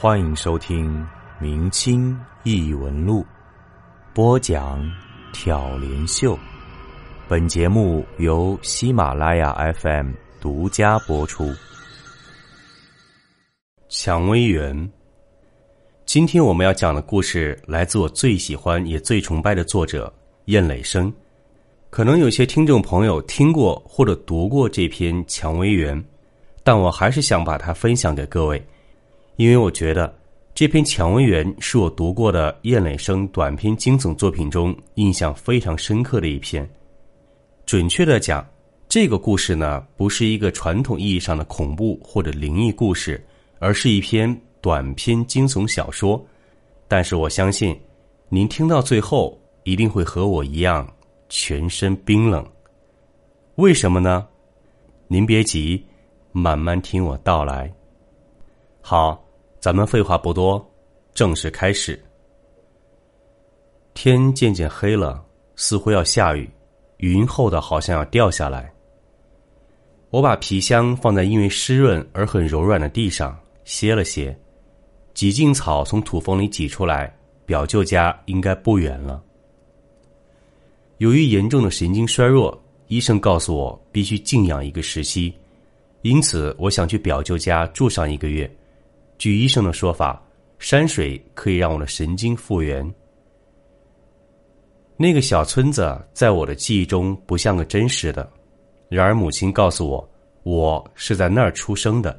[0.00, 0.96] 欢迎收听
[1.40, 3.22] 《明清异闻录》，
[4.14, 4.80] 播讲
[5.32, 6.38] 挑帘秀。
[7.26, 11.52] 本节目由喜马拉雅 FM 独家播出。
[13.88, 14.88] 蔷薇园。
[16.06, 21.12] 今天我们要讲的故事来自我最喜欢也最崇拜的作者燕磊生。
[21.90, 26.00] 可能有些听众朋友听过或者读过这篇《蔷薇园》，
[26.62, 28.64] 但我还是想把它分享给各位。
[29.38, 30.12] 因为我觉得
[30.52, 36.68] 这篇《蔷薇园》是我读过的燕磊生短篇惊悚作品中印象非常深刻的一篇。
[37.64, 38.44] 准确的讲，
[38.88, 43.24] 这个故事呢不是一个传统意义上的恐怖或者灵异故事，
[43.60, 46.20] 而是一篇短篇惊悚小说。
[46.88, 47.80] 但是我相信，
[48.28, 50.84] 您听到最后一定会和我一样
[51.28, 52.44] 全身冰冷。
[53.54, 54.26] 为什么呢？
[55.06, 55.86] 您别急，
[56.32, 57.72] 慢慢听我道来。
[58.80, 59.24] 好。
[59.60, 60.64] 咱们废话不多，
[61.14, 62.00] 正式开始。
[63.92, 65.24] 天渐渐黑了，
[65.56, 66.48] 似乎要下雨，
[66.98, 68.72] 云厚的好像要掉下来。
[70.10, 74.36] 我把皮箱放在因为湿润而很柔软的地上，歇了歇。
[75.12, 77.12] 几茎草从土缝里挤出来，
[77.44, 79.20] 表舅家应该不远了。
[80.98, 85.34] 由于严重的神经衰弱，医生告诉我必须静养一个时期，
[86.02, 88.48] 因此我想去表舅家住上一个月。
[89.18, 90.22] 据医生的说法，
[90.60, 92.88] 山水可以让我的神经复原。
[94.96, 98.30] 那个小村子在我的记忆中不像个真实的，
[98.88, 100.08] 然而母亲告诉我，
[100.44, 102.18] 我是在那儿出生的，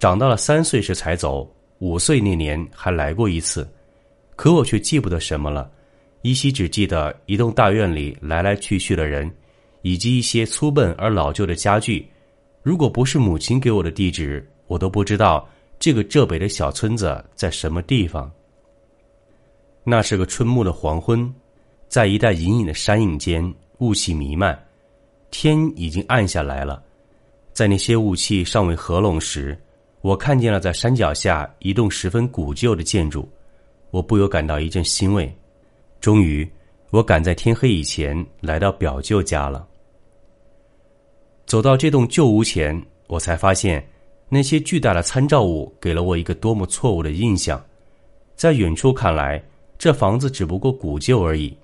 [0.00, 1.48] 长到了三岁时才走，
[1.78, 3.68] 五岁那年还来过一次，
[4.34, 5.70] 可我却记不得什么了，
[6.22, 9.32] 依稀只记得一栋大院里来来去去的人，
[9.82, 12.04] 以及一些粗笨而老旧的家具。
[12.62, 15.48] 如果不是母亲给我的地址，我都不知道。
[15.82, 18.30] 这个浙北的小村子在什么地方？
[19.82, 21.28] 那是个春暮的黄昏，
[21.88, 24.56] 在一带隐隐的山影间，雾气弥漫，
[25.32, 26.80] 天已经暗下来了。
[27.52, 29.60] 在那些雾气尚未合拢时，
[30.02, 33.28] 我看见了在山脚下一栋十分古旧的建筑，
[33.90, 35.36] 我不由感到一阵欣慰。
[36.00, 36.48] 终于，
[36.90, 39.66] 我赶在天黑以前来到表舅家了。
[41.44, 43.84] 走到这栋旧屋前，我才发现。
[44.34, 47.62] 那些巨大的参照物给了我一个多么错误的印象，
[48.34, 49.38] 在远处看来，
[49.76, 51.54] 这房子只不过古旧而已，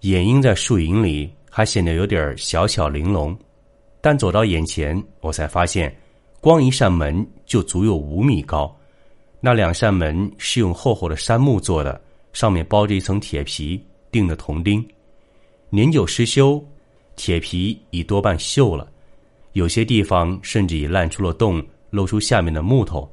[0.00, 3.36] 掩映在树影里还显得有点小巧玲珑。
[4.00, 5.94] 但走到眼前，我才发现，
[6.40, 8.74] 光一扇门就足有五米高，
[9.38, 12.00] 那两扇门是用厚厚的杉木做的，
[12.32, 13.78] 上面包着一层铁皮
[14.10, 14.82] 钉的铜钉，
[15.68, 16.58] 年久失修，
[17.16, 18.90] 铁皮已多半锈了，
[19.52, 21.62] 有些地方甚至已烂出了洞。
[21.94, 23.08] 露出下面的木头，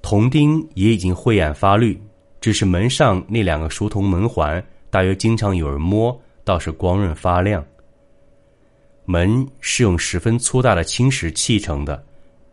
[0.00, 2.00] 铜钉也已经晦暗发绿，
[2.40, 7.62] 只是门上那两个熟铜门环，大约经常有人摸，倒是光润发亮。
[9.04, 12.02] 门是用十分粗大的青石砌成的，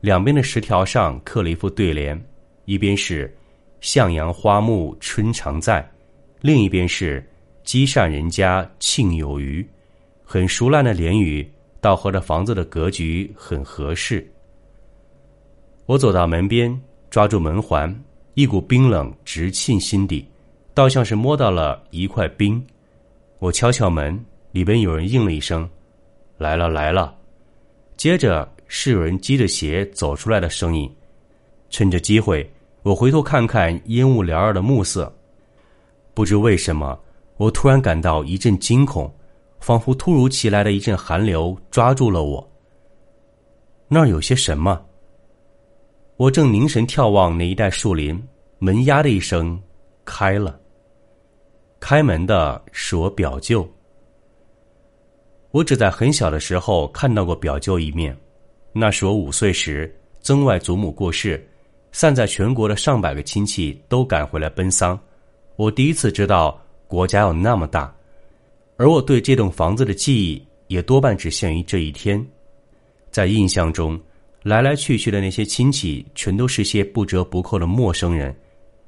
[0.01, 2.21] 两边的石条上刻了一副对联，
[2.65, 3.33] 一边是
[3.79, 5.89] “向阳花木春常在”，
[6.41, 7.25] 另一边是
[7.63, 9.65] “积善人家庆有余”，
[10.25, 11.49] 很熟烂的联语，
[11.79, 14.29] 倒和这房子的格局很合适。
[15.85, 17.93] 我走到门边，抓住门环，
[18.35, 20.25] 一股冰冷直沁心底，
[20.73, 22.63] 倒像是摸到了一块冰。
[23.39, 25.67] 我敲敲门，里边有人应了一声
[26.37, 27.15] ：“来了，来了。”
[27.97, 30.89] 接着是有人系着鞋走出来的声音。
[31.69, 32.49] 趁着机会，
[32.83, 35.11] 我回头看看烟雾缭绕的暮色，
[36.13, 36.97] 不知为什么，
[37.37, 39.11] 我突然感到一阵惊恐，
[39.59, 42.49] 仿佛突如其来的一阵寒流抓住了我。
[43.87, 44.79] 那儿有些什么？
[46.21, 48.23] 我正凝神眺望那一带树林，
[48.59, 49.59] 门“呀”的一声
[50.05, 50.61] 开了。
[51.79, 53.67] 开门的是我表舅。
[55.49, 58.15] 我只在很小的时候看到过表舅一面，
[58.71, 61.43] 那是我五岁时，曾外祖母过世，
[61.91, 64.99] 散在全国的上百个亲戚都赶回来奔丧，
[65.55, 67.91] 我第一次知道国家有那么大，
[68.77, 72.23] 而我对这栋房子的记忆也多半只限于这一天，
[73.09, 73.99] 在印象中。
[74.43, 78.35] 来来去去的那些亲戚，全都是些不折不扣的陌生人。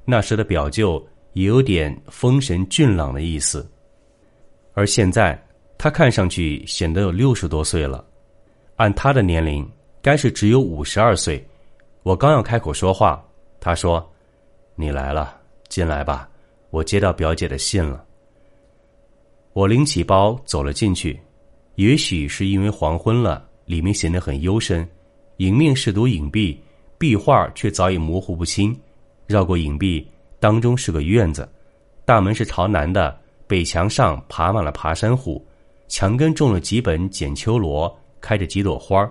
[0.04, 3.66] 那时的表舅也有点风神俊朗的意思，
[4.72, 5.40] 而现在
[5.78, 8.04] 他看上去显得有六十多岁了，
[8.76, 9.66] 按他的年龄，
[10.02, 11.42] 该是只有五十二岁。
[12.02, 13.24] 我刚要开口说话，
[13.60, 14.12] 他说
[14.74, 16.28] ：“你来了，进来吧，
[16.70, 18.04] 我接到表姐的信了。”
[19.54, 21.18] 我拎起包走了进去，
[21.76, 24.86] 也许是因为黄昏了，里面显得很幽深。
[25.38, 26.60] 迎面是堵影壁，
[26.98, 28.76] 壁画却早已模糊不清。
[29.26, 30.06] 绕过影壁，
[30.38, 31.48] 当中是个院子，
[32.04, 35.44] 大门是朝南的，北墙上爬满了爬山虎，
[35.88, 39.10] 墙根种了几本剪秋罗，开着几朵花儿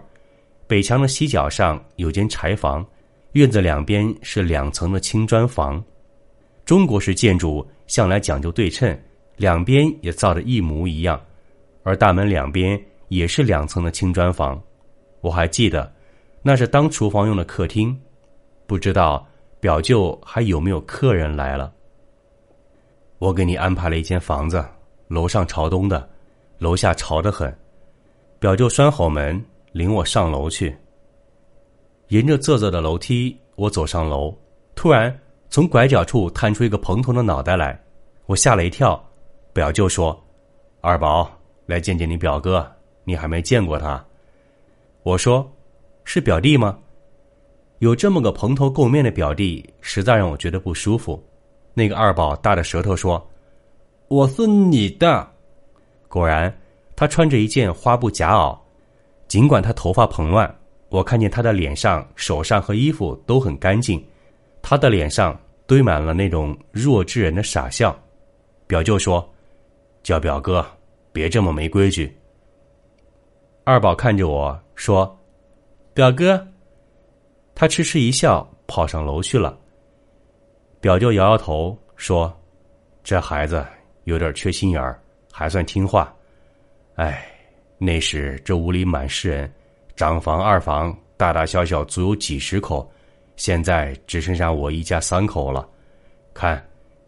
[0.65, 2.85] 北墙的西角上有间柴房，
[3.33, 5.83] 院子两边是两层的青砖房。
[6.65, 8.97] 中国式建筑向来讲究对称，
[9.35, 11.21] 两边也造的一模一样，
[11.83, 14.59] 而大门两边也是两层的青砖房。
[15.19, 15.91] 我还记得，
[16.43, 17.99] 那是当厨房用的客厅，
[18.67, 19.25] 不知道
[19.59, 21.73] 表舅还有没有客人来了。
[23.17, 24.63] 我给你安排了一间房子，
[25.07, 26.07] 楼上朝东的，
[26.57, 27.51] 楼下潮得很。
[28.39, 30.77] 表舅拴好门，领我上楼去。
[32.09, 34.37] 沿着仄仄的楼梯，我走上楼，
[34.75, 35.17] 突然。
[35.49, 37.79] 从拐角处探出一个蓬头的脑袋来，
[38.25, 38.99] 我吓了一跳。
[39.53, 40.19] 表舅说
[40.81, 41.31] ：“二宝，
[41.67, 42.69] 来见见你表哥，
[43.03, 44.03] 你还没见过他。”
[45.03, 45.47] 我说
[46.03, 46.77] ：“是表弟吗？”
[47.79, 51.21] 有这么个蓬头垢面的表弟，实在让我觉得不舒服。
[51.73, 53.29] 那个二宝大着舌头说
[54.07, 55.27] ：“我是你的。”
[56.07, 56.55] 果然，
[56.95, 58.57] 他穿着一件花布夹袄，
[59.27, 60.55] 尽管他头发蓬乱，
[60.89, 64.01] 我看见他的脸上、手上和衣服都很干净。
[64.61, 67.94] 他的脸上堆满了那种弱智人的傻笑。
[68.65, 69.27] 表舅说
[70.03, 70.65] ：“叫表哥，
[71.11, 72.15] 别这么没规矩。”
[73.65, 75.19] 二宝看着我说
[75.93, 76.45] ：“表哥。”
[77.55, 79.57] 他痴痴一笑，跑上楼去了。
[80.81, 82.35] 表舅摇摇头说
[83.03, 83.65] ：“这孩子
[84.05, 84.99] 有点缺心眼儿，
[85.31, 86.13] 还算听话。
[86.95, 87.25] 哎，
[87.77, 89.53] 那时这屋里满是人，
[89.95, 92.89] 长房、二房，大大小小足有几十口。”
[93.35, 95.67] 现在只剩下我一家三口了，
[96.35, 96.63] 看，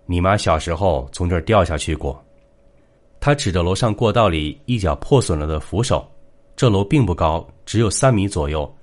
[0.08, 2.20] 你妈小时候从这儿掉下去过。
[3.20, 6.04] 他指着楼上过道里一角破损了的扶手。
[6.56, 8.75] 这楼并不高，只有三米左右，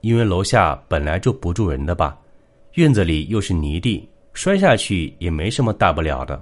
[0.00, 2.18] 因为楼下本来就不住人的吧。
[2.74, 6.40] 院子里又是泥地，摔下去也没什么大不了的。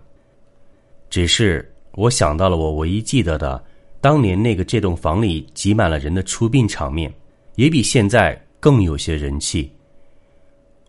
[1.11, 3.63] 只是我想到了我唯一记得的
[4.01, 7.13] 当年那个这栋房里挤满了人的出殡场面，
[7.55, 9.73] 也比现在更有些人气。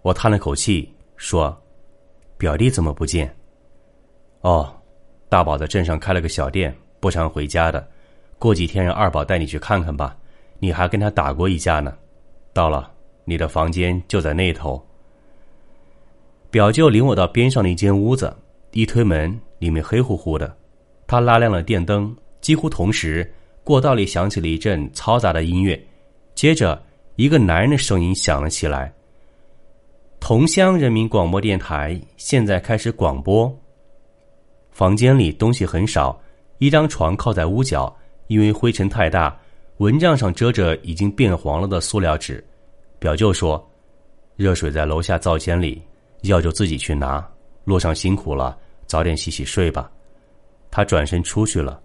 [0.01, 1.57] 我叹了口气，说
[2.37, 3.33] ：“表弟怎么不见？”
[4.41, 4.73] 哦，
[5.27, 7.85] 大宝在镇上开了个小店，不常回家的。
[8.37, 10.15] 过几天让二宝带你去看看吧。
[10.59, 11.97] 你还跟他打过一架呢。
[12.53, 12.91] 到了，
[13.25, 14.83] 你的房间就在那头。
[16.51, 18.35] 表舅领我到边上的一间屋子，
[18.71, 20.55] 一推门，里面黑乎乎的。
[21.05, 23.31] 他拉亮了电灯，几乎同时，
[23.63, 25.79] 过道里响起了一阵嘈杂的音乐，
[26.33, 26.81] 接着
[27.15, 28.91] 一个男人的声音响了起来。
[30.19, 33.55] 桐乡人民广播电台现在开始广播。
[34.71, 36.19] 房间里东西很少，
[36.57, 37.95] 一张床靠在屋角，
[38.27, 39.37] 因为灰尘太大，
[39.79, 42.43] 蚊帐上遮着已经变黄了的塑料纸。
[42.99, 43.65] 表舅说
[44.35, 45.81] ：“热水在楼下灶间里，
[46.23, 47.25] 药就自己去拿。
[47.63, 49.89] 路上辛苦了，早点洗洗睡吧。”
[50.69, 51.81] 他转身出去了。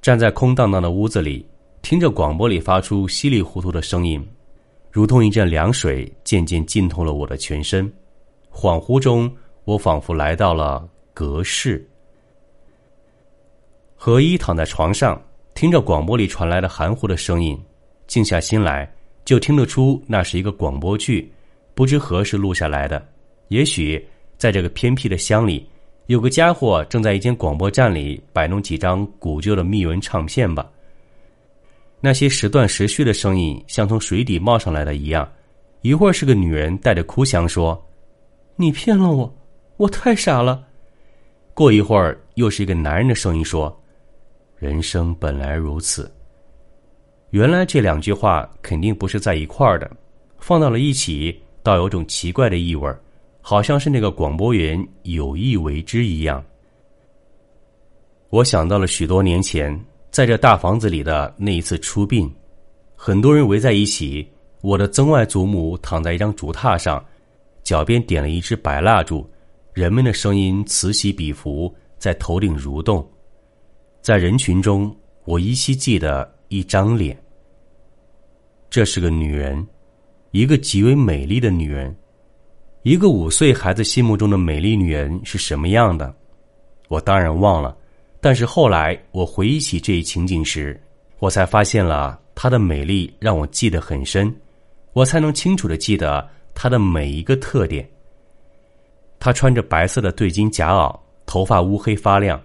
[0.00, 1.44] 站在空荡荡的屋子里，
[1.82, 4.24] 听着广播里发出稀里糊涂的声音。
[4.92, 7.92] 如同一阵凉水，渐渐浸透了我的全身。
[8.52, 9.30] 恍惚中，
[9.64, 11.84] 我仿佛来到了隔室。
[13.96, 15.20] 何一躺在床上，
[15.58, 17.60] 听着广播里传来的含糊的声音，
[18.06, 18.88] 静下心来，
[19.24, 21.28] 就听得出那是一个广播剧，
[21.74, 23.04] 不知何时录下来的。
[23.48, 24.00] 也许
[24.36, 25.68] 在这个偏僻的乡里，
[26.06, 30.64] 有个家伙正在一间广播站里摆弄几张古旧的密文唱片吧。
[32.00, 35.28] 那些时断时续的声音，像从水底冒上来的一样。
[35.82, 37.84] 一会儿是个女人带着哭腔说
[38.54, 39.36] ：“你骗了我，
[39.76, 40.64] 我太傻了。”
[41.52, 43.76] 过一会儿又是一个男人的声音说
[44.58, 46.10] ：“人生本来如此。”
[47.30, 49.90] 原来这两句话肯定不是在一块儿的，
[50.38, 53.00] 放到了一起，倒有种奇怪的意味儿
[53.40, 56.44] 好像是那个广播员有意为之一样。
[58.30, 59.78] 我想到了许多年前。
[60.10, 62.28] 在这大房子里的那一次出殡，
[62.96, 64.26] 很多人围在一起。
[64.62, 67.04] 我的曾外祖母躺在一张竹榻上，
[67.62, 69.28] 脚边点了一支白蜡烛。
[69.74, 73.06] 人们的声音此起彼伏，在头顶蠕动。
[74.08, 74.90] 在人群中，
[75.26, 77.14] 我依稀记得一张脸。
[78.70, 79.68] 这是个女人，
[80.30, 81.94] 一个极为美丽的女人。
[82.84, 86.10] 一个五岁孩子心目中的美丽女人是什么样的？
[86.88, 87.76] 我当然忘了。
[88.18, 90.80] 但是后来，我回忆起这一情景时，
[91.18, 94.34] 我才发现了她的美丽让我记得很深，
[94.94, 97.86] 我才能清楚的记得她的每一个特点。
[99.20, 102.40] 她穿着白色的对襟夹袄，头发乌黑发亮，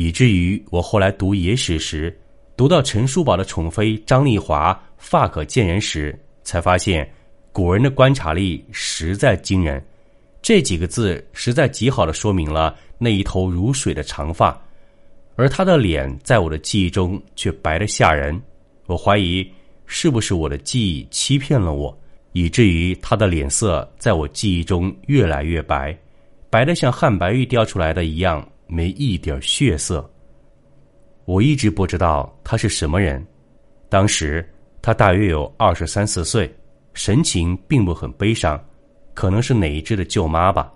[0.00, 2.18] 以至于我后来读野史时，
[2.56, 7.06] 读到陈叔宝的宠妃张丽华发可见人时，才发现
[7.52, 9.84] 古人的观察力实在惊人。
[10.40, 14.58] 这几个字实在极好的说明了那一头如水的长发，
[15.36, 18.40] 而他的脸在我的记忆中却白得吓人。
[18.86, 19.46] 我怀疑
[19.84, 21.94] 是不是我的记忆欺骗了我，
[22.32, 25.94] 以至于他的脸色在我记忆中越来越白，
[26.48, 30.08] 白得像汉白玉雕出来的一样，没一点血色。
[31.24, 33.24] 我一直不知道他是什么人。
[33.88, 34.48] 当时
[34.80, 36.52] 他大约有二十三四岁，
[36.94, 38.62] 神情并不很悲伤，
[39.14, 40.72] 可能是哪一只的舅妈吧。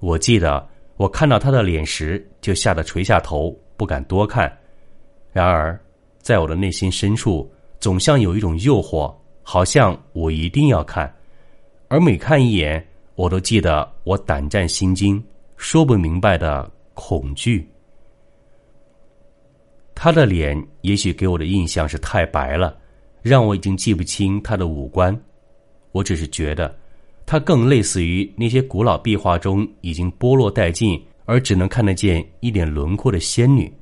[0.00, 4.52] 我记得我看到他的脸时，就吓得垂下头，不敢多看。
[5.32, 5.78] 然而，
[6.20, 11.12] 在我的内心深处，总像有一种诱惑，好像我一定要看。
[11.88, 15.22] 而每看一眼，我都记得我胆战心惊、
[15.56, 17.64] 说不明白的恐惧。
[19.94, 22.76] 他的脸也许给我的印象是太白了，
[23.22, 25.16] 让我已经记不清他的五官。
[25.92, 26.76] 我只是觉得，
[27.24, 33.72] 他更类似于那些古老壁画中已经剥落殆尽而只能看得见一点轮廓的仙女，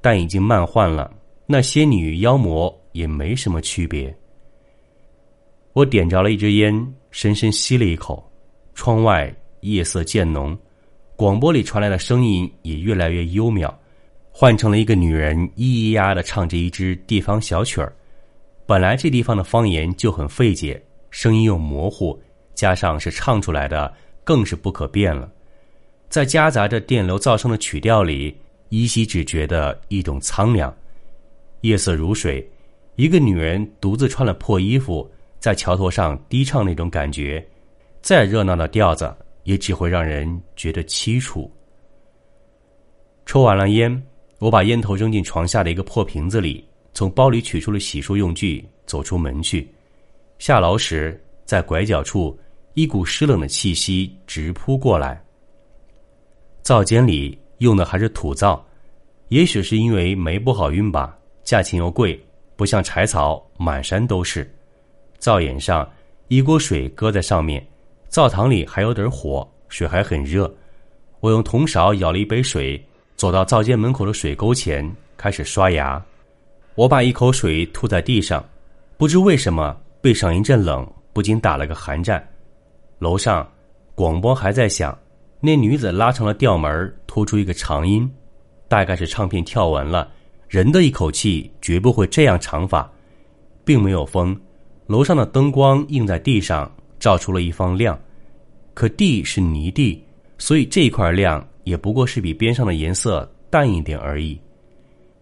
[0.00, 1.12] 但已经漫换了。
[1.46, 4.12] 那仙女与妖魔也没什么区别。
[5.72, 8.28] 我点着了一支烟，深深吸了一口。
[8.74, 10.56] 窗外夜色渐浓，
[11.16, 13.72] 广播里传来的声音也越来越幽渺。
[14.36, 17.94] 换成了一个女人咿咿呀的唱着一支地方小曲儿，
[18.66, 22.20] 本来这地方的方言就很费解，声音又模糊，
[22.52, 23.94] 加上是唱出来的，
[24.24, 25.30] 更是不可辨了。
[26.08, 28.36] 在夹杂着电流噪声的曲调里，
[28.70, 30.74] 依稀只觉得一种苍凉。
[31.60, 32.44] 夜色如水，
[32.96, 37.46] 一个女人独自穿了破衣服，在桥头上低唱那种感觉，
[38.02, 39.14] 再热闹的调子，
[39.44, 41.50] 也只会让人觉得凄楚。
[43.24, 44.02] 抽完了烟。
[44.40, 49.66] 我把烟头扔进床下的一个破瓶子里，从包里取出了洗漱用具，走出门去。
[50.38, 52.36] 下楼时，在拐角处，
[52.74, 55.22] 一股湿冷的气息直扑过来。
[56.60, 58.62] 灶间里用的还是土灶，
[59.28, 62.22] 也许是因为煤不好运吧，价钱又贵，
[62.54, 64.52] 不像柴草满山都是。
[65.16, 65.90] 灶眼上
[66.28, 67.66] 一锅水搁在上面，
[68.14, 70.48] 灶堂里还有点火，水还很热。
[71.18, 72.80] 我用铜勺舀了一杯水。
[73.16, 76.00] 走到灶间门口的水沟前，开始刷牙。
[76.76, 78.44] 我把一口水吐在地上，
[78.96, 82.24] 不知为什么背上一阵冷，不禁打了个寒战。
[83.00, 83.44] 楼上
[83.96, 84.96] 广播还在响，
[85.40, 88.08] 那女子拉长了调门，拖出一个长音，
[88.68, 90.08] 大概是唱片跳完了。
[90.48, 92.88] 人的一口气绝不会这样长法，
[93.64, 94.40] 并没有风。
[94.86, 97.98] 楼上的灯光映在地上，照出了一方亮。
[98.74, 100.04] 可地是泥地，
[100.36, 101.42] 所以这块亮。
[101.64, 104.38] 也不过是比边上的颜色淡一点而已。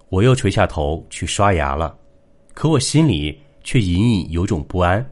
[0.09, 1.97] 我又垂下头去刷牙了，
[2.53, 5.09] 可我心里却隐隐有种不安。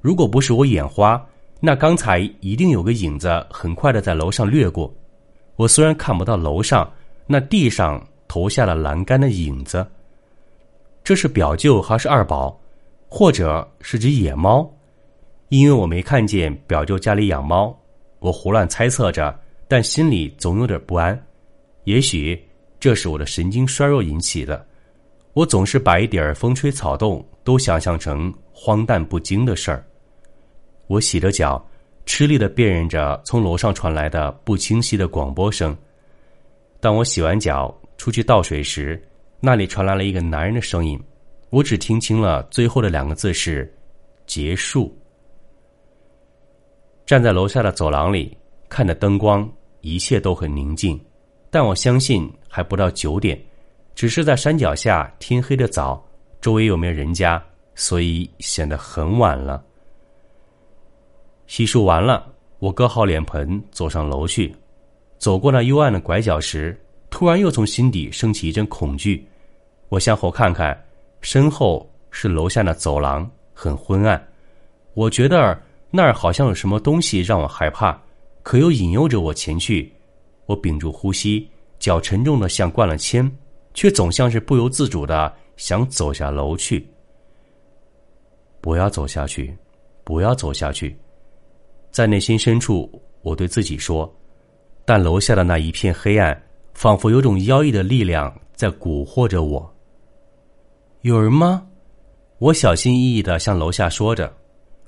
[0.00, 1.22] 如果不是我眼花，
[1.60, 4.90] 那刚才一定有个影子很快的在楼上掠过。
[5.56, 6.90] 我虽然看不到楼上，
[7.26, 9.86] 那地上投下了栏杆的影子。
[11.04, 12.58] 这是表舅还是二宝，
[13.06, 14.66] 或者是只野猫？
[15.56, 17.72] 因为我没看见表舅家里养猫，
[18.18, 19.32] 我胡乱猜测着。
[19.68, 21.16] 但心里总有点不安，
[21.84, 22.38] 也许
[22.80, 24.66] 这是我的神经衰弱引起的。
[25.32, 29.86] 我总是把一点风吹草动都想象成荒诞不经的事儿。
[30.88, 31.64] 我洗着脚，
[32.04, 35.76] 吃力的辨认着从楼上传来的不清晰的广播声。
[36.80, 39.00] 当我洗完脚出去倒水时，
[39.38, 41.00] 那里传来了一个男人的声音，
[41.50, 43.72] 我只听清了最后的两个字是
[44.26, 44.92] “结束”。
[47.06, 48.36] 站在楼下的走廊里。
[48.68, 49.48] 看着灯光，
[49.82, 51.00] 一切都很宁静，
[51.48, 53.40] 但我相信还不到九点，
[53.94, 56.04] 只是在山脚下，天黑的早，
[56.40, 57.40] 周围又没人家，
[57.76, 59.62] 所以显得很晚了。
[61.46, 62.26] 洗漱完了，
[62.58, 64.52] 我搁好脸盆，走上楼去。
[65.18, 66.76] 走过那幽暗的拐角时，
[67.10, 69.24] 突然又从心底升起一阵恐惧。
[69.88, 70.76] 我向后看看，
[71.20, 74.20] 身后是楼下的走廊，很昏暗。
[74.94, 75.56] 我觉得
[75.96, 77.96] 那儿好像有什么东西让我害怕。
[78.42, 79.92] 可又引诱着我前去，
[80.46, 81.48] 我屏住呼吸，
[81.78, 83.30] 脚沉重的像灌了铅，
[83.74, 86.84] 却总像是不由自主的想走下楼去。
[88.60, 89.56] 不要走下去，
[90.02, 90.98] 不要走下去，
[91.92, 92.90] 在内心深处，
[93.22, 94.12] 我对自己说。
[94.84, 96.42] 但楼下的那一片黑暗，
[96.74, 99.74] 仿佛有种妖异的力量在蛊惑着我。
[101.02, 101.64] 有人吗？
[102.38, 104.30] 我小心翼翼的向楼下说着，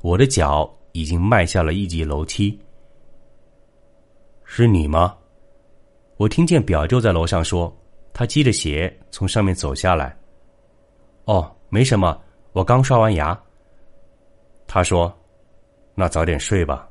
[0.03, 2.59] 我的脚已经迈下了一级楼梯。
[4.45, 5.15] 是你吗？
[6.17, 7.71] 我听见表舅在楼上说，
[8.15, 10.17] 他系着鞋从上面走下来。
[11.27, 12.19] 哦，没什么，
[12.53, 13.39] 我刚刷完牙。
[14.67, 15.15] 他说
[15.95, 16.89] ：“那早点睡吧。”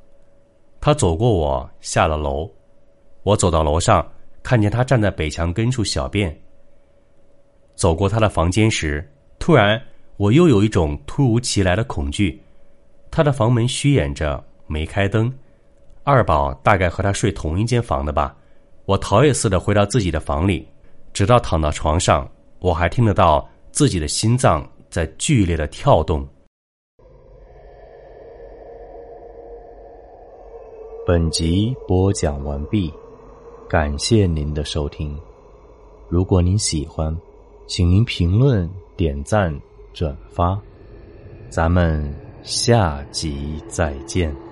[0.79, 2.47] 他走过我，下了楼。
[3.23, 4.07] 我走到楼上，
[4.43, 6.39] 看见他站在北墙根处小便。
[7.73, 9.03] 走过他的房间时，
[9.39, 9.81] 突然
[10.17, 12.39] 我又有一种突如其来的恐惧。
[13.15, 15.33] 他的房门虚掩着，没开灯。
[16.03, 18.35] 二宝大概和他睡同一间房的吧。
[18.83, 20.67] 我逃也似的回到自己的房里，
[21.13, 22.29] 直到躺到床上，
[22.59, 26.27] 我还听得到自己的心脏在剧烈的跳动。
[31.07, 32.93] 本集播讲完毕，
[33.69, 35.17] 感谢您的收听。
[36.09, 37.17] 如果您喜欢，
[37.65, 39.57] 请您评论、点赞、
[39.93, 40.59] 转发。
[41.47, 42.13] 咱们
[42.45, 44.44] 下集再见。